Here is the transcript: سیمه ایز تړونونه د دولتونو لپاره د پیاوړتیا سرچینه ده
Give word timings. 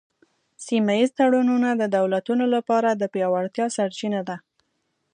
سیمه 0.65 0.93
ایز 0.97 1.11
تړونونه 1.19 1.69
د 1.75 1.83
دولتونو 1.97 2.45
لپاره 2.55 2.89
د 2.91 3.03
پیاوړتیا 3.13 3.65
سرچینه 3.77 4.21
ده 4.27 4.37